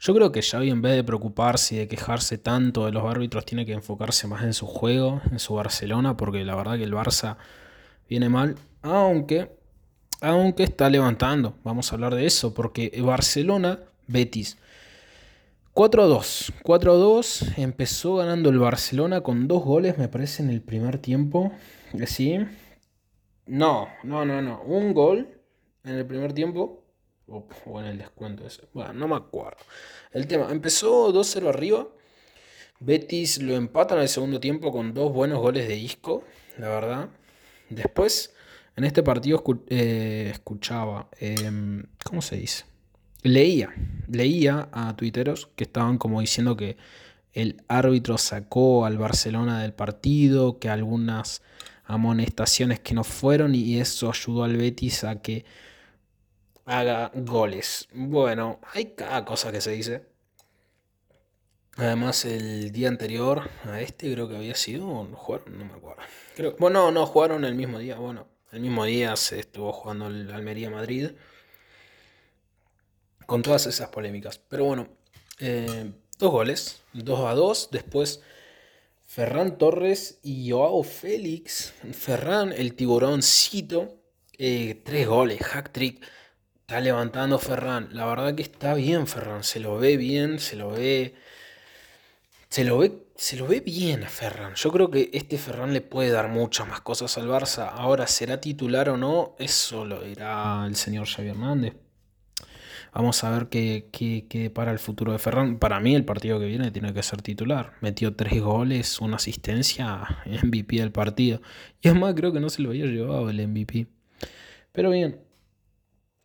Yo 0.00 0.14
creo 0.14 0.32
que 0.32 0.42
Xavi 0.42 0.70
en 0.70 0.82
vez 0.82 0.96
de 0.96 1.04
preocuparse 1.04 1.76
y 1.76 1.78
de 1.78 1.88
quejarse 1.88 2.38
tanto 2.38 2.86
de 2.86 2.92
los 2.92 3.04
árbitros 3.04 3.46
tiene 3.46 3.64
que 3.64 3.72
enfocarse 3.72 4.26
más 4.26 4.42
en 4.42 4.52
su 4.52 4.66
juego, 4.66 5.20
en 5.30 5.38
su 5.38 5.54
Barcelona, 5.54 6.16
porque 6.16 6.44
la 6.44 6.56
verdad 6.56 6.76
que 6.76 6.84
el 6.84 6.92
Barça 6.92 7.36
viene 8.08 8.28
mal, 8.28 8.56
aunque 8.82 9.50
aunque 10.22 10.62
está 10.62 10.88
levantando. 10.88 11.56
Vamos 11.64 11.90
a 11.90 11.96
hablar 11.96 12.14
de 12.14 12.26
eso, 12.26 12.54
porque 12.54 12.98
Barcelona, 13.04 13.80
Betis. 14.06 14.56
4-2. 15.74 16.52
4-2. 16.62 17.54
Empezó 17.56 18.16
ganando 18.16 18.50
el 18.50 18.58
Barcelona 18.58 19.22
con 19.22 19.48
dos 19.48 19.64
goles, 19.64 19.98
me 19.98 20.08
parece, 20.08 20.42
en 20.42 20.50
el 20.50 20.60
primer 20.60 20.98
tiempo. 20.98 21.52
¿Sí? 22.06 22.38
No, 23.46 23.88
no, 24.04 24.24
no, 24.24 24.42
no. 24.42 24.62
Un 24.62 24.92
gol 24.92 25.40
en 25.84 25.94
el 25.94 26.06
primer 26.06 26.32
tiempo 26.32 26.84
o, 27.26 27.80
en 27.80 27.86
el 27.86 27.98
descuento 27.98 28.46
ese. 28.46 28.62
Bueno, 28.72 28.92
no 28.92 29.08
me 29.08 29.16
acuerdo. 29.16 29.58
El 30.12 30.26
tema, 30.26 30.50
empezó 30.50 31.12
2-0 31.12 31.48
arriba. 31.48 31.88
Betis 32.80 33.40
lo 33.40 33.54
empatan 33.54 33.98
en 33.98 34.02
el 34.02 34.08
segundo 34.08 34.40
tiempo 34.40 34.72
con 34.72 34.92
dos 34.92 35.12
buenos 35.12 35.38
goles 35.38 35.68
de 35.68 35.76
Isco, 35.76 36.24
la 36.58 36.68
verdad. 36.68 37.08
Después, 37.70 38.34
en 38.76 38.84
este 38.84 39.02
partido 39.02 39.42
eh, 39.68 40.30
escuchaba, 40.32 41.08
em, 41.18 41.84
¿cómo 42.04 42.20
se 42.22 42.36
dice? 42.36 42.64
Leía, 43.22 43.72
leía 44.08 44.68
a 44.72 44.96
tuiteros 44.96 45.48
que 45.54 45.64
estaban 45.64 45.98
como 45.98 46.20
diciendo 46.20 46.56
que 46.56 46.76
el 47.32 47.62
árbitro 47.68 48.18
sacó 48.18 48.84
al 48.84 48.98
Barcelona 48.98 49.62
del 49.62 49.72
partido, 49.72 50.58
que 50.58 50.68
algunas 50.68 51.42
amonestaciones 51.84 52.80
que 52.80 52.94
no 52.94 53.04
fueron 53.04 53.54
y 53.54 53.78
eso 53.78 54.10
ayudó 54.10 54.44
al 54.44 54.56
Betis 54.56 55.04
a 55.04 55.22
que 55.22 55.44
haga 56.64 57.10
goles. 57.14 57.88
Bueno, 57.92 58.60
hay 58.72 58.94
cada 58.94 59.24
cosa 59.24 59.52
que 59.52 59.60
se 59.60 59.72
dice. 59.72 60.06
Además, 61.76 62.24
el 62.26 62.70
día 62.70 62.88
anterior 62.88 63.50
a 63.64 63.80
este 63.80 64.12
creo 64.12 64.28
que 64.28 64.36
había 64.36 64.54
sido, 64.54 64.86
no 64.86 65.04
no 65.04 65.64
me 65.64 65.72
acuerdo. 65.72 66.02
Creo, 66.36 66.54
bueno, 66.58 66.90
no, 66.90 67.06
jugaron 67.06 67.44
el 67.44 67.54
mismo 67.54 67.78
día, 67.78 67.96
bueno, 67.96 68.26
el 68.52 68.60
mismo 68.60 68.84
día 68.84 69.16
se 69.16 69.40
estuvo 69.40 69.72
jugando 69.72 70.08
el 70.08 70.30
Almería 70.30 70.68
Madrid. 70.68 71.12
Con 73.26 73.42
todas 73.42 73.66
esas 73.66 73.88
polémicas. 73.88 74.38
Pero 74.48 74.64
bueno, 74.64 74.88
eh, 75.38 75.92
dos 76.18 76.30
goles, 76.30 76.80
2 76.92 77.20
a 77.20 77.34
2. 77.34 77.68
Después 77.70 78.20
Ferran 79.06 79.58
Torres 79.58 80.18
y 80.22 80.50
Joao 80.50 80.82
Félix. 80.82 81.72
Ferran, 81.92 82.52
el 82.52 82.74
tiburóncito. 82.74 83.96
Eh, 84.38 84.80
tres 84.84 85.06
goles, 85.06 85.42
hack 85.42 85.72
trick. 85.72 86.02
Está 86.60 86.80
levantando 86.80 87.38
Ferran. 87.38 87.90
La 87.92 88.06
verdad 88.06 88.34
que 88.34 88.42
está 88.42 88.74
bien 88.74 89.06
Ferran. 89.06 89.44
Se 89.44 89.60
lo 89.60 89.78
ve 89.78 89.96
bien, 89.96 90.38
se 90.38 90.56
lo 90.56 90.70
ve 90.70 91.14
se 92.52 92.64
lo 92.64 92.76
ve, 92.76 93.06
se 93.16 93.36
lo 93.36 93.46
ve 93.46 93.60
bien 93.60 94.02
Ferran. 94.02 94.54
Yo 94.56 94.70
creo 94.70 94.90
que 94.90 95.08
este 95.14 95.38
Ferran 95.38 95.72
le 95.72 95.80
puede 95.80 96.10
dar 96.10 96.28
muchas 96.28 96.68
más 96.68 96.82
cosas 96.82 97.16
al 97.16 97.26
Barça. 97.26 97.70
Ahora, 97.72 98.06
¿será 98.06 98.42
titular 98.42 98.90
o 98.90 98.98
no? 98.98 99.34
Eso 99.38 99.86
lo 99.86 100.02
dirá 100.02 100.66
el 100.66 100.76
señor 100.76 101.06
Xavi 101.06 101.28
Hernández. 101.28 101.72
Vamos 102.92 103.24
a 103.24 103.30
ver 103.30 103.48
qué, 103.48 103.88
qué, 103.90 104.50
para 104.50 104.70
el 104.70 104.78
futuro 104.78 105.12
de 105.12 105.18
Ferran. 105.18 105.58
Para 105.58 105.80
mí, 105.80 105.94
el 105.94 106.04
partido 106.04 106.38
que 106.38 106.46
viene 106.46 106.70
tiene 106.70 106.92
que 106.92 107.02
ser 107.02 107.22
titular. 107.22 107.72
Metió 107.80 108.14
tres 108.14 108.40
goles, 108.42 109.00
una 109.00 109.16
asistencia, 109.16 110.22
MVP 110.44 110.76
del 110.76 110.92
partido. 110.92 111.40
Y 111.80 111.88
es 111.88 111.94
más, 111.94 112.14
creo 112.14 112.32
que 112.32 112.40
no 112.40 112.50
se 112.50 112.62
lo 112.62 112.70
había 112.70 112.86
llevado 112.86 113.30
el 113.30 113.46
MVP. 113.48 113.86
Pero 114.72 114.90
bien, 114.90 115.20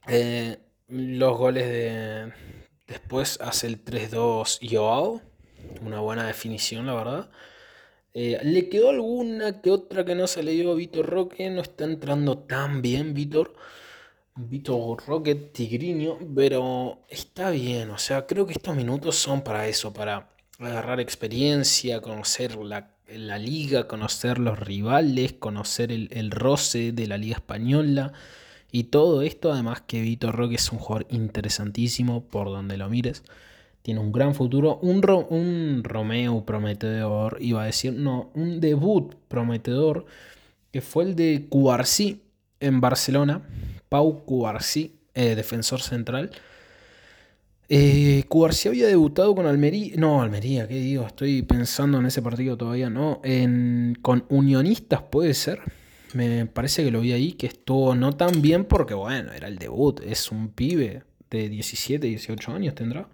eh, 0.08 0.58
los 0.88 1.38
goles 1.38 1.68
de. 1.68 2.34
Después 2.88 3.40
hace 3.42 3.68
el 3.68 3.84
3-2 3.84 4.60
Joao 4.70 5.22
una 5.82 6.00
buena 6.00 6.26
definición, 6.28 6.86
la 6.86 6.94
verdad. 6.94 7.30
Eh, 8.14 8.40
le 8.44 8.70
quedó 8.70 8.90
alguna 8.90 9.62
que 9.62 9.72
otra 9.72 10.06
que 10.06 10.16
no 10.16 10.28
se 10.28 10.44
le 10.44 10.52
dio 10.52 10.72
a 10.72 10.76
Vitor 10.76 11.06
Roque. 11.06 11.50
No 11.50 11.62
está 11.62 11.86
entrando 11.86 12.40
tan 12.40 12.82
bien, 12.82 13.14
Vitor. 13.14 13.54
Vitor 14.38 15.04
Roque, 15.06 15.36
Tigriño. 15.36 16.18
Pero 16.36 17.00
está 17.10 17.50
bien. 17.50 17.90
O 17.92 17.98
sea, 17.98 18.26
creo 18.26 18.46
que 18.46 18.54
estos 18.54 18.76
minutos 18.76 19.16
son 19.16 19.42
para 19.42 19.68
eso. 19.68 19.94
Para 19.94 20.30
agarrar 20.60 21.00
experiencia, 21.00 22.02
conocer 22.02 22.56
la, 22.56 22.90
liga, 23.38 23.88
conocer 23.88 24.40
los 24.40 24.60
rivales, 24.60 25.34
conocer 25.34 25.92
el, 25.92 26.10
el 26.12 26.32
roce 26.32 26.92
de 26.92 27.08
la 27.08 27.18
liga 27.18 27.36
española. 27.36 28.14
Y 28.72 28.86
todo 28.86 29.22
esto, 29.22 29.52
además 29.52 29.82
que 29.82 30.02
Vitor 30.02 30.36
Roque 30.36 30.56
es 30.56 30.72
un 30.72 30.80
jugador 30.80 31.08
interesantísimo 31.10 32.24
por 32.24 32.48
donde 32.48 32.78
lo 32.78 32.90
mires 32.90 33.24
tiene 33.88 34.02
un 34.02 34.12
gran 34.12 34.36
futuro, 34.36 34.80
un, 34.82 35.02
un 35.30 35.82
Romeo 35.82 36.44
prometedor, 36.44 37.38
iba 37.40 37.64
a 37.64 37.68
decir, 37.68 37.94
no, 37.94 38.32
un 38.34 38.60
debut 38.60 39.16
prometedor, 39.30 40.06
que 40.74 40.82
fue 40.82 41.06
el 41.06 41.16
de 41.16 41.46
Cuarcí 41.48 42.22
en 42.60 42.82
Barcelona, 42.82 43.44
Pau 43.90 44.24
Cuarcí, 44.26 45.00
eh, 45.14 45.36
defensor 45.36 45.82
central. 45.82 46.32
Eh, 47.70 48.26
había 48.66 48.88
debutado 48.88 49.36
con 49.36 49.46
Almería, 49.46 49.94
no, 49.98 50.22
Almería, 50.22 50.68
¿qué 50.68 50.76
digo? 50.76 51.06
Estoy 51.06 51.42
pensando 51.42 52.00
en 52.00 52.06
ese 52.06 52.22
partido 52.22 52.58
todavía, 52.58 52.90
¿no? 52.90 53.22
Con 54.02 54.26
Unionistas 54.30 55.02
puede 55.04 55.34
ser. 55.34 55.62
Me 56.14 56.46
parece 56.46 56.84
que 56.84 56.92
lo 56.92 57.02
vi 57.02 57.12
ahí, 57.12 57.34
que 57.34 57.48
estuvo 57.48 57.94
no 57.94 58.16
tan 58.16 58.42
bien 58.42 58.66
porque, 58.66 58.94
bueno, 58.94 59.34
era 59.34 59.48
el 59.48 59.58
debut, 59.58 60.00
es 60.06 60.32
un 60.32 60.50
pibe 60.50 61.04
de 61.30 61.50
17, 61.50 62.08
18 62.08 62.52
años 62.54 62.76
tendrá. 62.76 63.10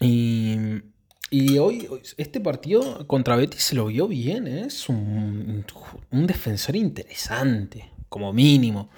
Y, 0.00 1.58
hoy, 1.58 1.88
este 2.16 2.40
partido 2.40 3.06
contra 3.06 3.36
Betis 3.36 3.62
se 3.62 3.74
lo 3.76 3.86
vio 3.86 4.08
bien, 4.08 4.46
¿eh? 4.46 4.64
es 4.66 4.88
un, 4.88 5.64
defensor 6.10 6.76
interesante, 6.76 7.91
como 8.12 8.32
mínimo. 8.32 8.88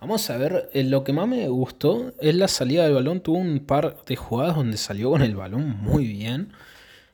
Vamos 0.00 0.30
a 0.30 0.38
ver, 0.38 0.70
eh, 0.72 0.84
lo 0.84 1.04
que 1.04 1.12
más 1.12 1.28
me 1.28 1.46
gustó 1.48 2.12
es 2.20 2.34
la 2.34 2.48
salida 2.48 2.84
del 2.84 2.94
balón. 2.94 3.20
Tuvo 3.20 3.38
un 3.38 3.60
par 3.60 4.04
de 4.06 4.16
jugadas 4.16 4.56
donde 4.56 4.78
salió 4.78 5.10
con 5.10 5.22
el 5.22 5.36
balón 5.36 5.76
muy 5.82 6.06
bien. 6.06 6.52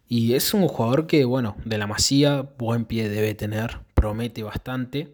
Y 0.08 0.34
es 0.34 0.54
un 0.54 0.68
jugador 0.68 1.06
que, 1.06 1.24
bueno, 1.24 1.56
de 1.64 1.78
la 1.78 1.86
masía, 1.86 2.48
buen 2.58 2.84
pie 2.84 3.08
debe 3.08 3.34
tener, 3.34 3.80
promete 3.94 4.42
bastante. 4.42 5.12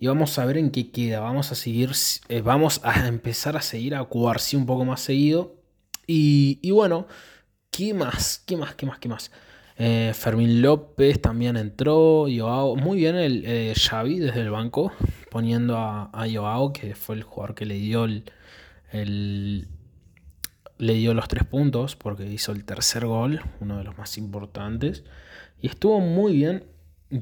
Y 0.00 0.06
vamos 0.06 0.38
a 0.38 0.44
ver 0.46 0.58
en 0.58 0.70
qué 0.70 0.90
queda. 0.90 1.20
Vamos 1.20 1.52
a 1.52 1.54
seguir, 1.54 1.92
eh, 2.28 2.40
vamos 2.40 2.80
a 2.84 3.06
empezar 3.08 3.56
a 3.56 3.62
seguir 3.62 3.94
a 3.94 4.04
Cuarci 4.04 4.56
un 4.56 4.66
poco 4.66 4.84
más 4.84 5.00
seguido. 5.00 5.56
Y, 6.06 6.58
y 6.62 6.70
bueno, 6.70 7.06
¿Qué 7.70 7.94
más? 7.94 8.42
¿Qué 8.44 8.56
más? 8.56 8.74
¿Qué 8.74 8.86
más? 8.86 8.98
¿Qué 8.98 9.08
más? 9.08 9.30
Eh, 9.80 10.12
Fermín 10.12 10.60
López 10.60 11.22
también 11.22 11.56
entró. 11.56 12.26
Joao, 12.28 12.74
muy 12.74 12.98
bien 12.98 13.14
el 13.14 13.44
eh, 13.46 13.74
Xavi 13.76 14.18
desde 14.18 14.40
el 14.40 14.50
banco, 14.50 14.92
poniendo 15.30 15.76
a, 15.76 16.10
a, 16.12 16.28
Joao, 16.28 16.72
que 16.72 16.96
fue 16.96 17.14
el 17.14 17.22
jugador 17.22 17.54
que 17.54 17.64
le 17.64 17.74
dio 17.76 18.04
el, 18.04 19.68
le 20.78 20.94
dio 20.94 21.14
los 21.14 21.28
tres 21.28 21.44
puntos 21.44 21.94
porque 21.94 22.26
hizo 22.26 22.50
el 22.50 22.64
tercer 22.64 23.06
gol, 23.06 23.40
uno 23.60 23.78
de 23.78 23.84
los 23.84 23.96
más 23.96 24.18
importantes. 24.18 25.04
Y 25.60 25.68
estuvo 25.68 26.00
muy 26.00 26.32
bien 26.34 26.64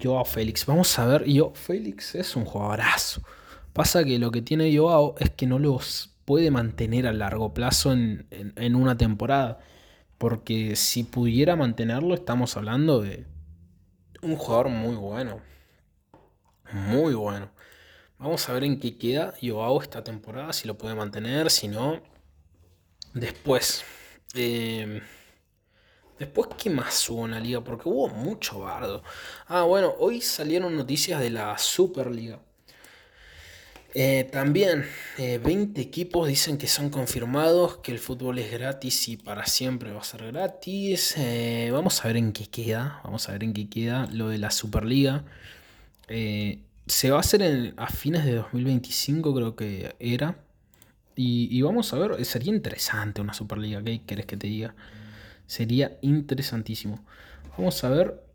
Joao 0.02 0.24
Félix. 0.24 0.64
Vamos 0.64 0.98
a 0.98 1.06
ver, 1.06 1.26
Joao 1.28 1.54
Félix 1.54 2.14
es 2.14 2.36
un 2.36 2.46
jugadorazo. 2.46 3.20
Pasa 3.74 4.02
que 4.02 4.18
lo 4.18 4.30
que 4.30 4.40
tiene 4.40 4.74
Joao 4.74 5.14
es 5.18 5.28
que 5.28 5.46
no 5.46 5.58
los 5.58 6.14
puede 6.24 6.50
mantener 6.50 7.06
a 7.06 7.12
largo 7.12 7.52
plazo 7.52 7.92
en, 7.92 8.26
en 8.30 8.74
una 8.74 8.96
temporada. 8.96 9.58
Porque 10.18 10.76
si 10.76 11.04
pudiera 11.04 11.56
mantenerlo, 11.56 12.14
estamos 12.14 12.56
hablando 12.56 13.02
de 13.02 13.26
un 14.22 14.36
jugador 14.36 14.68
muy 14.68 14.96
bueno. 14.96 15.40
Muy 16.72 17.14
bueno. 17.14 17.50
Vamos 18.18 18.48
a 18.48 18.52
ver 18.54 18.64
en 18.64 18.80
qué 18.80 18.96
queda 18.96 19.34
Joao 19.42 19.80
esta 19.82 20.02
temporada, 20.02 20.52
si 20.52 20.66
lo 20.66 20.78
puede 20.78 20.94
mantener, 20.94 21.50
si 21.50 21.68
no. 21.68 22.00
Después. 23.14 23.84
Em, 24.34 25.00
después, 26.18 26.48
¿qué 26.58 26.70
más 26.70 27.08
hubo 27.10 27.26
en 27.26 27.32
la 27.32 27.40
liga? 27.40 27.62
Porque 27.62 27.88
hubo 27.88 28.08
mucho 28.08 28.60
bardo. 28.60 29.02
Ah, 29.46 29.62
bueno, 29.62 29.94
hoy 29.98 30.20
salieron 30.20 30.76
noticias 30.76 31.20
de 31.20 31.30
la 31.30 31.56
Superliga. 31.58 32.40
Eh, 33.98 34.28
también 34.30 34.84
20 35.16 35.80
eh, 35.80 35.82
equipos 35.82 36.28
dicen 36.28 36.58
que 36.58 36.66
son 36.66 36.90
confirmados, 36.90 37.78
que 37.78 37.92
el 37.92 37.98
fútbol 37.98 38.38
es 38.38 38.52
gratis 38.52 39.08
y 39.08 39.16
para 39.16 39.46
siempre 39.46 39.90
va 39.90 40.00
a 40.00 40.04
ser 40.04 40.26
gratis. 40.32 41.14
Eh, 41.16 41.70
vamos 41.72 42.04
a 42.04 42.08
ver 42.08 42.18
en 42.18 42.32
qué 42.34 42.46
queda. 42.46 43.00
Vamos 43.04 43.26
a 43.26 43.32
ver 43.32 43.42
en 43.42 43.54
qué 43.54 43.70
queda 43.70 44.06
lo 44.12 44.28
de 44.28 44.36
la 44.36 44.50
Superliga. 44.50 45.24
se 46.08 47.10
va 47.10 47.16
a 47.16 47.20
hacer 47.20 47.72
a 47.78 47.86
fines 47.86 48.26
de 48.26 48.34
2025, 48.34 49.34
creo 49.34 49.56
que 49.56 49.94
era. 49.98 50.36
Y, 51.16 51.48
y, 51.50 51.62
vamos 51.62 51.94
a 51.94 51.98
ver, 51.98 52.22
sería 52.26 52.52
interesante 52.54 53.22
una 53.22 53.32
Superliga. 53.32 53.82
¿Qué 53.82 54.02
querés 54.04 54.26
que 54.26 54.36
te 54.36 54.46
diga? 54.48 54.74
Sería 55.46 55.96
interesantísimo. 56.02 57.02
Vamos 57.56 57.82
a 57.82 57.88
ver 57.88 58.25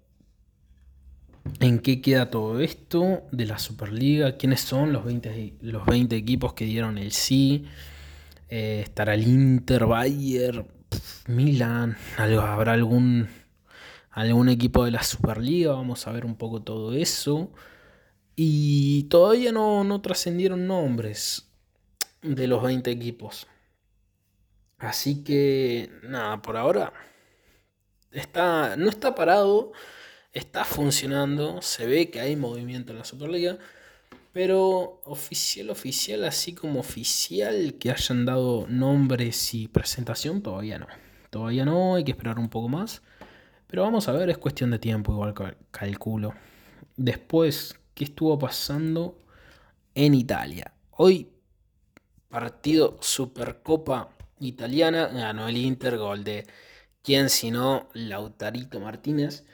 en 1.60 1.80
qué 1.80 2.02
queda 2.02 2.30
todo 2.30 2.60
esto 2.60 3.24
de 3.32 3.46
la 3.46 3.60
Superliga, 3.60 4.38
quiénes 4.38 4.62
son 4.62 4.94
los 4.94 5.06
20, 5.06 5.56
los 5.62 5.86
20 5.86 6.16
equipos 6.16 6.54
que 6.54 6.66
dieron 6.66 6.98
el 6.98 7.12
sí. 7.12 7.66
Eh, 8.50 8.82
estará 8.84 9.14
el 9.14 9.28
Inter, 9.28 9.86
Bayern, 9.86 10.68
Milan, 11.28 11.98
habrá 12.18 12.74
algún, 12.74 13.30
algún 14.12 14.50
equipo 14.50 14.86
de 14.86 14.92
la 14.92 15.04
Superliga, 15.04 15.74
vamos 15.74 16.06
a 16.08 16.12
ver 16.12 16.26
un 16.26 16.36
poco 16.36 16.62
todo 16.62 16.94
eso. 16.94 17.52
Y 18.36 19.04
todavía 19.04 19.52
no, 19.52 19.84
no 19.84 20.02
trascendieron 20.02 20.68
nombres 20.68 21.50
de 22.22 22.48
los 22.48 22.64
20 22.64 22.92
equipos. 22.92 23.48
Así 24.78 25.24
que 25.24 25.92
nada, 26.04 26.42
por 26.42 26.58
ahora 26.58 26.92
está, 28.12 28.76
no 28.78 28.90
está 28.90 29.16
parado 29.16 29.72
está 30.34 30.64
funcionando, 30.66 31.62
se 31.62 31.86
ve 31.86 32.10
que 32.10 32.22
hay 32.22 32.36
movimiento 32.36 32.94
en 32.94 33.00
la 33.00 33.06
Superliga, 33.06 33.58
pero 34.34 35.02
oficial, 35.04 35.70
oficial, 35.70 36.24
así 36.24 36.54
como 36.54 36.80
oficial, 36.80 37.76
que 37.80 37.92
hayan 37.92 38.26
dado 38.26 38.66
nombres 38.68 39.54
y 39.54 39.68
presentación, 39.68 40.42
todavía 40.42 40.80
no. 40.80 40.88
Todavía 41.30 41.66
no, 41.66 41.96
hay 41.96 42.04
que 42.04 42.12
esperar 42.12 42.40
un 42.40 42.50
poco 42.50 42.70
más. 42.70 43.02
Pero 43.68 43.84
vamos 43.84 44.08
a 44.08 44.12
ver, 44.14 44.30
es 44.30 44.38
cuestión 44.38 44.72
de 44.72 44.80
tiempo, 44.80 45.14
igual 45.14 45.34
calculo. 45.72 46.34
Después, 46.98 47.80
¿qué 47.94 48.06
estuvo 48.06 48.38
pasando 48.38 49.18
en 49.96 50.14
Italia? 50.14 50.74
Hoy, 50.92 51.30
partido 52.30 52.98
Supercopa 53.02 54.10
Italiana, 54.40 55.08
ganó 55.08 55.48
el 55.48 55.58
Inter, 55.58 55.98
gol 55.98 56.24
de 56.24 56.46
quién 57.02 57.30
sino 57.30 57.88
Lautarito 57.94 58.80
Martínez. 58.80 59.46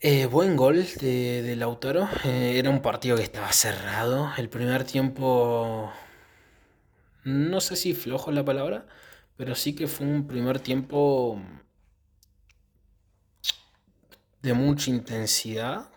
Eh, 0.00 0.26
buen 0.26 0.56
gol 0.56 0.86
de, 1.00 1.54
Lautaro. 1.56 2.08
Eh, 2.24 2.56
era 2.58 2.70
un 2.70 2.82
partido 2.82 3.16
que 3.16 3.24
estaba 3.24 3.52
cerrado. 3.52 4.30
El 4.36 4.48
primer 4.48 4.84
tiempo, 4.84 5.92
no 7.24 7.60
sé 7.60 7.74
si 7.76 7.94
flojo 7.94 8.30
la 8.30 8.44
palabra, 8.44 8.86
pero 9.36 9.54
sí 9.56 9.74
que 9.74 9.88
fue 9.88 10.06
un 10.06 10.26
primer 10.28 10.60
tiempo 10.60 11.40
de 14.42 14.52
mucha 14.54 14.90
intensidad, 14.90 15.90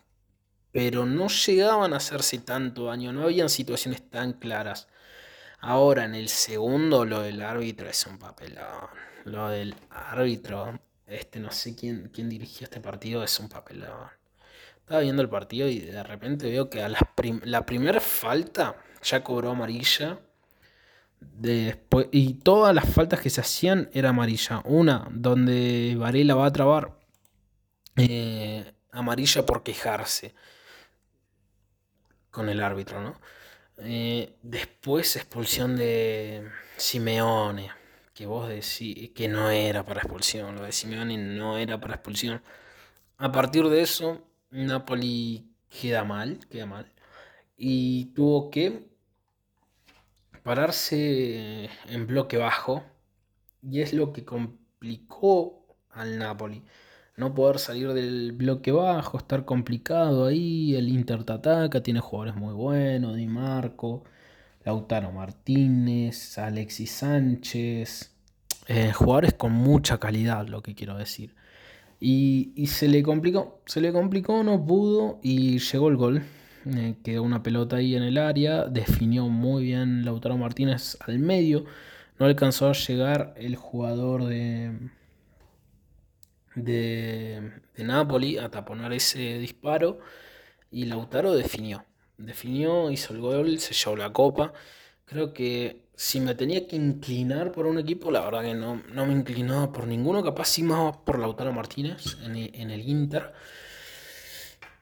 pero 0.72 1.05
no 1.05 1.27
llegaban 1.27 1.93
a 1.93 1.98
hacerse 1.98 2.39
tanto 2.39 2.86
daño, 2.86 3.13
no 3.13 3.24
habían 3.24 3.50
situaciones 3.50 4.10
tan 4.10 4.34
claras. 4.34 4.88
Ahora 5.60 6.05
en 6.05 6.15
el 6.15 6.29
segundo 6.29 7.05
lo 7.05 7.22
del 7.22 7.41
árbitro 7.43 7.89
es 7.89 8.05
un 8.08 8.17
papelón. 8.20 8.89
Lo 9.25 9.50
del 9.50 9.75
árbitro, 9.91 10.79
este 11.12 11.39
no 11.39 11.51
sé 11.51 11.75
quién, 11.75 12.10
quién 12.13 12.30
dirigió 12.30 12.65
este 12.65 12.80
partido, 12.80 13.24
es 13.24 13.39
un 13.39 13.50
papelón. 13.50 14.10
Estaba 14.80 15.01
viendo 15.01 15.22
el 15.22 15.30
partido 15.30 15.68
y 15.68 15.80
de 15.80 16.03
repente 16.03 16.50
veo 16.50 16.70
que 16.70 16.82
a 16.84 16.89
la, 16.89 17.00
la 17.44 17.65
primera 17.65 18.00
falta 18.00 18.75
ya 19.03 19.24
cobró 19.24 19.51
amarilla. 19.51 20.20
Después, 21.20 22.08
y 22.12 22.36
todas 22.36 22.74
las 22.74 22.89
faltas 22.89 23.22
que 23.22 23.30
se 23.30 23.41
hacían 23.41 23.89
era 23.94 24.10
amarilla. 24.10 24.62
Una 24.65 25.08
donde 25.12 25.96
Varela 25.98 26.36
va 26.36 26.48
a 26.48 26.51
trabar 26.51 26.98
eh, 27.96 28.74
amarilla 28.91 29.46
por 29.46 29.63
quejarse 29.63 30.34
con 32.32 32.50
el 32.50 32.62
árbitro, 32.62 33.01
¿no? 33.01 33.20
Eh, 33.77 34.36
después 34.41 35.15
expulsión 35.15 35.75
de 35.75 36.48
Simeone, 36.77 37.72
que 38.13 38.25
vos 38.25 38.50
decís 38.50 39.12
que 39.12 39.27
no 39.27 39.50
era 39.50 39.86
para 39.86 40.01
expulsión, 40.01 40.56
lo 40.56 40.63
de 40.63 40.72
Simeone 40.72 41.18
no 41.18 41.58
era 41.58 41.80
para 41.80 41.96
expulsión. 41.96 42.41
A 43.18 43.32
partir 43.32 43.65
de 43.70 43.82
eso, 43.82 44.27
Napoli 44.51 45.48
queda 45.70 46.03
mal, 46.03 46.39
queda 46.50 46.65
mal. 46.65 46.91
Y 47.58 48.06
tuvo 48.15 48.50
que 48.51 48.89
pararse 50.44 51.70
en 51.88 52.08
bloque 52.08 52.38
bajo. 52.38 52.84
Y 53.62 53.82
es 53.82 53.94
lo 53.94 54.12
que 54.13 54.25
complicó 54.25 55.65
al 55.91 56.18
Napoli 56.18 56.63
no 57.22 57.34
poder 57.36 57.60
salir 57.60 57.94
del 57.94 58.32
bloque 58.34 58.72
bajo, 58.72 59.18
estar 59.18 59.46
complicado 59.46 60.25
ahí, 60.25 60.75
el 60.75 60.89
Inter 60.89 61.24
te 61.24 61.34
ataca, 61.34 61.84
tiene 61.84 62.00
jugadores 62.00 62.36
muy 62.36 62.53
buenos, 62.53 63.15
Di 63.15 63.27
Marco, 63.27 64.03
Lautaro 64.63 65.12
Martínez, 65.12 66.38
Alexis 66.38 66.91
Sánchez, 66.91 68.12
eh, 68.68 68.91
jugadores 68.94 69.34
con 69.34 69.51
mucha 69.53 70.00
calidad, 70.00 70.48
lo 70.48 70.62
que 70.62 70.75
quiero 70.75 70.98
decir. 70.98 71.36
Y, 72.00 72.53
se 72.68 72.88
le 72.88 73.03
complicó, 73.03 73.62
se 73.65 73.82
le 73.82 73.94
complicó, 73.94 74.44
no 74.44 74.65
pudo 74.65 75.20
y 75.22 75.60
llegó 75.60 75.89
el 75.89 75.98
gol. 75.98 76.24
Eh, 76.65 76.96
quedó 77.03 77.24
una 77.24 77.44
pelota 77.44 77.77
ahí 77.77 77.96
en 77.96 78.03
el 78.03 78.18
área, 78.18 78.65
definió 78.65 79.27
muy 79.27 79.63
bien 79.65 80.06
Lautaro 80.06 80.38
Martínez 80.38 80.98
al 81.01 81.20
medio, 81.20 81.65
no 82.20 82.25
alcanzó 82.27 82.70
a 82.70 82.74
llegar 82.74 83.34
el 83.38 83.56
jugador 83.56 84.25
de, 84.25 84.77
de, 86.56 87.51
de 87.75 87.84
Napoli 87.84 88.38
a 88.38 88.50
taponar 88.50 88.94
ese 88.94 89.39
disparo 89.39 90.00
y 90.72 90.86
Lautaro 90.86 91.34
definió. 91.34 91.84
Definió, 92.25 92.91
hizo 92.91 93.13
el 93.13 93.19
gol, 93.21 93.59
se 93.59 93.73
llevó 93.73 93.97
la 93.97 94.13
copa. 94.13 94.53
Creo 95.05 95.33
que 95.33 95.83
si 95.95 96.19
me 96.19 96.35
tenía 96.35 96.67
que 96.67 96.75
inclinar 96.75 97.51
por 97.51 97.65
un 97.65 97.79
equipo, 97.79 98.11
la 98.11 98.21
verdad 98.21 98.41
que 98.41 98.53
no, 98.53 98.81
no 98.93 99.05
me 99.05 99.13
inclinaba 99.13 99.71
por 99.71 99.87
ninguno, 99.87 100.23
capaz 100.23 100.45
sí 100.45 100.63
más 100.63 100.97
por 100.97 101.19
Lautaro 101.19 101.53
Martínez 101.53 102.17
en 102.23 102.71
el 102.71 102.81
Inter. 102.87 103.33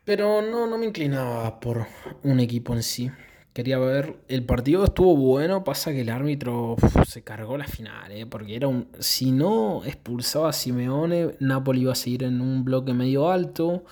Pero 0.05 0.41
no, 0.41 0.67
no 0.67 0.77
me 0.77 0.85
inclinaba 0.85 1.59
por 1.59 1.87
un 2.23 2.39
equipo 2.39 2.73
en 2.73 2.83
sí 2.83 3.11
quería 3.59 3.77
ver. 3.77 4.15
El 4.29 4.45
partido 4.45 4.85
estuvo 4.85 5.17
bueno, 5.17 5.65
pasa 5.65 5.91
que 5.91 6.01
el 6.01 6.09
árbitro 6.09 6.77
se 7.05 7.23
cargó 7.23 7.57
la 7.57 7.67
final, 7.67 8.09
¿eh? 8.11 8.25
porque 8.25 8.55
era 8.55 8.69
un. 8.69 8.87
Si 8.99 9.31
no 9.31 9.83
expulsaba 9.85 10.49
a 10.49 10.53
Simeone, 10.53 11.35
Napoli 11.39 11.81
iba 11.81 11.91
a 11.91 11.95
seguir 11.95 12.23
en 12.23 12.39
un 12.39 12.63
bloque 12.63 12.93
medio 12.93 13.29
alto. 13.29 13.83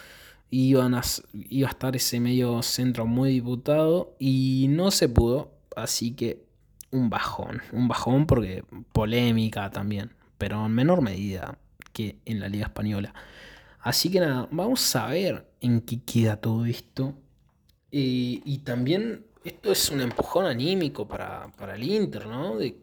Iban 0.49 0.95
a, 0.95 1.01
iba 1.33 1.67
a 1.67 1.71
estar 1.71 1.95
ese 1.95 2.19
medio 2.19 2.61
centro 2.61 3.05
muy 3.05 3.31
diputado 3.31 4.15
y 4.19 4.67
no 4.69 4.91
se 4.91 5.09
pudo. 5.09 5.51
Así 5.75 6.11
que 6.11 6.45
un 6.91 7.09
bajón. 7.09 7.61
Un 7.71 7.87
bajón 7.87 8.25
porque 8.25 8.63
polémica 8.91 9.69
también, 9.71 10.13
pero 10.37 10.65
en 10.65 10.73
menor 10.73 11.01
medida 11.01 11.57
que 11.93 12.17
en 12.25 12.39
la 12.39 12.49
Liga 12.49 12.65
Española. 12.65 13.13
Así 13.79 14.09
que 14.09 14.19
nada, 14.19 14.47
vamos 14.51 14.95
a 14.95 15.07
ver 15.07 15.47
en 15.61 15.81
qué 15.81 16.01
queda 16.03 16.37
todo 16.37 16.65
esto. 16.65 17.15
Eh, 17.91 18.41
y 18.43 18.57
también 18.59 19.25
esto 19.43 19.71
es 19.71 19.89
un 19.89 20.01
empujón 20.01 20.45
anímico 20.45 21.07
para, 21.07 21.49
el 21.73 21.83
Inter, 21.83 22.27
¿no? 22.27 22.57
De, 22.57 22.77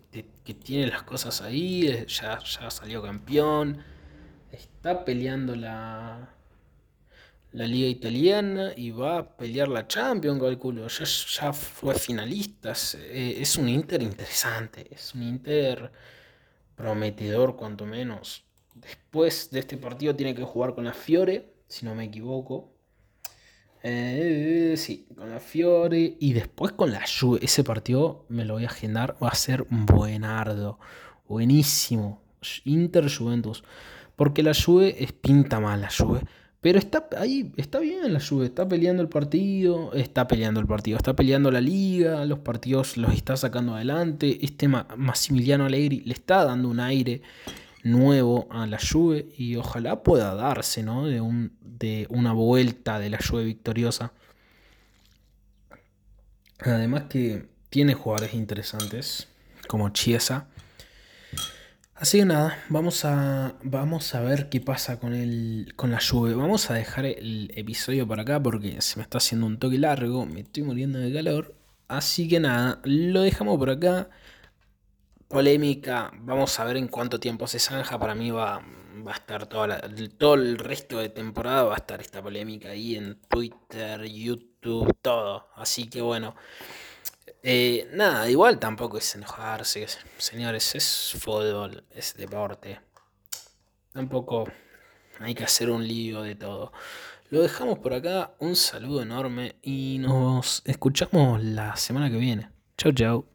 que 0.44 0.54
tiene 0.54 0.88
las 0.88 1.02
cosas 1.02 1.42
ahí, 1.42 2.04
ya, 2.06 2.38
ya 2.38 2.70
salió 2.70 3.02
campeón, 3.02 3.78
está 4.50 5.04
peleando 5.04 5.54
la, 5.56 6.33
la 7.54 7.66
liga 7.68 7.86
italiana 7.86 8.72
y 8.76 8.90
va 8.90 9.18
a 9.18 9.36
pelear 9.36 9.68
la 9.68 9.86
Champions, 9.86 10.40
calculo. 10.40 10.88
Ya, 10.88 11.04
ya 11.04 11.52
fue 11.52 11.94
finalista. 11.94 12.72
Eh, 12.96 13.36
es, 13.38 13.56
un 13.56 13.68
Inter 13.68 14.02
interesante, 14.02 14.88
es 14.90 15.14
un 15.14 15.22
Inter 15.22 15.92
prometedor 16.74 17.54
cuanto 17.56 17.86
menos. 17.86 18.44
Después 18.74 19.50
de 19.52 19.60
este 19.60 19.76
partido 19.76 20.16
tiene 20.16 20.34
que 20.34 20.42
jugar 20.42 20.74
con 20.74 20.84
la 20.84 20.92
Fiore, 20.92 21.54
si 21.68 21.86
no 21.86 21.94
me 21.94 22.04
equivoco. 22.04 22.72
Eh, 23.84 24.74
sí, 24.76 25.06
con 25.16 25.30
la 25.30 25.38
Fiore 25.38 26.16
y 26.18 26.32
después 26.32 26.72
con 26.72 26.90
la 26.90 27.04
Juve. 27.06 27.38
Ese 27.40 27.62
partido 27.62 28.26
me 28.28 28.44
lo 28.44 28.54
voy 28.54 28.64
a 28.64 28.68
agendar. 28.68 29.16
Va 29.22 29.28
a 29.28 29.34
ser 29.36 29.64
buenardo. 29.70 30.80
Buenísimo. 31.28 32.20
Inter 32.64 33.08
Juventus. 33.08 33.62
Porque 34.16 34.42
la 34.42 34.54
Juve 34.54 35.04
es 35.04 35.12
pinta 35.12 35.60
mal 35.60 35.82
la 35.82 35.90
Juve. 35.96 36.22
Pero 36.64 36.78
está 36.78 37.06
ahí, 37.18 37.52
está 37.58 37.78
bien 37.78 38.10
la 38.10 38.20
Juve. 38.26 38.46
Está 38.46 38.66
peleando 38.66 39.02
el 39.02 39.10
partido. 39.10 39.92
Está 39.92 40.26
peleando 40.26 40.60
el 40.60 40.66
partido. 40.66 40.96
Está 40.96 41.14
peleando 41.14 41.50
la 41.50 41.60
liga. 41.60 42.24
Los 42.24 42.38
partidos 42.38 42.96
los 42.96 43.12
está 43.12 43.36
sacando 43.36 43.74
adelante. 43.74 44.38
Este 44.40 44.66
Massimiliano 44.66 45.66
Allegri 45.66 46.00
le 46.06 46.14
está 46.14 46.42
dando 46.42 46.70
un 46.70 46.80
aire 46.80 47.20
nuevo 47.82 48.48
a 48.50 48.66
la 48.66 48.78
Juve 48.78 49.28
y 49.36 49.56
ojalá 49.56 50.02
pueda 50.02 50.34
darse, 50.34 50.82
¿no? 50.82 51.04
De, 51.04 51.20
un, 51.20 51.52
de 51.60 52.06
una 52.08 52.32
vuelta 52.32 52.98
de 52.98 53.10
la 53.10 53.18
Juve 53.18 53.44
victoriosa. 53.44 54.12
Además 56.60 57.02
que 57.10 57.46
tiene 57.68 57.92
jugadores 57.92 58.32
interesantes 58.32 59.28
como 59.68 59.90
Chiesa. 59.90 60.46
Así 61.94 62.18
que 62.18 62.24
nada, 62.24 62.58
vamos 62.68 63.04
a, 63.04 63.54
vamos 63.62 64.14
a 64.14 64.20
ver 64.20 64.48
qué 64.48 64.60
pasa 64.60 64.98
con, 64.98 65.14
el, 65.14 65.72
con 65.76 65.90
la 65.92 66.00
Juve. 66.00 66.34
Vamos 66.34 66.70
a 66.70 66.74
dejar 66.74 67.06
el 67.06 67.52
episodio 67.54 68.06
por 68.06 68.18
acá 68.18 68.42
porque 68.42 68.80
se 68.82 68.96
me 68.96 69.02
está 69.04 69.18
haciendo 69.18 69.46
un 69.46 69.58
toque 69.58 69.78
largo, 69.78 70.26
me 70.26 70.40
estoy 70.40 70.64
muriendo 70.64 70.98
de 70.98 71.12
calor. 71.12 71.54
Así 71.88 72.28
que 72.28 72.40
nada, 72.40 72.80
lo 72.84 73.22
dejamos 73.22 73.58
por 73.58 73.70
acá 73.70 74.10
polémica. 75.28 76.10
Vamos 76.20 76.58
a 76.60 76.64
ver 76.64 76.76
en 76.76 76.88
cuánto 76.88 77.20
tiempo 77.20 77.46
se 77.46 77.58
zanja. 77.58 77.98
Para 77.98 78.14
mí 78.14 78.30
va, 78.30 78.60
va 79.06 79.12
a 79.12 79.14
estar 79.14 79.46
toda 79.46 79.80
todo 80.18 80.34
el 80.34 80.58
resto 80.58 80.98
de 80.98 81.08
temporada. 81.10 81.64
Va 81.64 81.74
a 81.74 81.78
estar 81.78 82.00
esta 82.00 82.22
polémica 82.22 82.70
ahí 82.70 82.96
en 82.96 83.20
Twitter, 83.28 84.04
YouTube, 84.04 84.96
todo. 85.00 85.48
Así 85.56 85.88
que 85.88 86.00
bueno. 86.02 86.34
Eh, 87.46 87.90
nada, 87.92 88.30
igual 88.30 88.58
tampoco 88.58 88.96
es 88.96 89.14
enojarse. 89.14 89.86
Señores, 90.16 90.74
es 90.74 91.14
fútbol, 91.20 91.84
es 91.94 92.14
deporte. 92.16 92.80
Tampoco 93.92 94.46
hay 95.20 95.34
que 95.34 95.44
hacer 95.44 95.68
un 95.68 95.86
lío 95.86 96.22
de 96.22 96.36
todo. 96.36 96.72
Lo 97.28 97.42
dejamos 97.42 97.80
por 97.80 97.92
acá. 97.92 98.34
Un 98.38 98.56
saludo 98.56 99.02
enorme 99.02 99.56
y 99.60 99.98
nos 100.00 100.62
escuchamos 100.64 101.44
la 101.44 101.76
semana 101.76 102.10
que 102.10 102.16
viene. 102.16 102.48
Chau, 102.78 102.92
chau. 102.92 103.33